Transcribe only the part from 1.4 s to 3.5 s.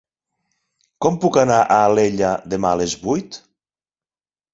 anar a Alella demà a les vuit?